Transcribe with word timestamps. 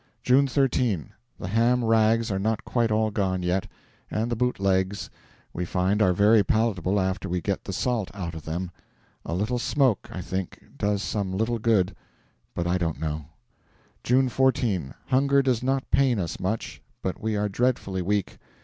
June 0.23 0.47
13. 0.47 1.11
The 1.37 1.47
ham 1.49 1.85
rags 1.85 2.31
are 2.31 2.39
not 2.39 2.65
quite 2.65 2.89
all 2.89 3.11
gone 3.11 3.43
yet, 3.43 3.67
and 4.09 4.31
the 4.31 4.35
boot 4.35 4.59
legs, 4.59 5.11
we 5.53 5.63
find, 5.63 6.01
are 6.01 6.11
very 6.11 6.43
palatable 6.43 6.99
after 6.99 7.29
we 7.29 7.39
get 7.39 7.65
the 7.65 7.71
salt 7.71 8.09
out 8.15 8.33
of 8.33 8.43
them. 8.43 8.71
A 9.27 9.35
little 9.35 9.59
smoke, 9.59 10.09
I 10.11 10.19
think, 10.21 10.59
does 10.75 11.03
some 11.03 11.31
little 11.31 11.59
good; 11.59 11.95
but 12.55 12.65
I 12.65 12.79
don't 12.79 12.99
know. 12.99 13.25
June 14.03 14.27
14. 14.27 14.95
Hunger 15.05 15.43
does 15.43 15.61
not 15.61 15.91
pain 15.91 16.17
us 16.17 16.39
much, 16.39 16.81
but 17.03 17.21
we 17.21 17.35
are 17.37 17.47
dreadfully 17.47 18.01
weak. 18.01 18.39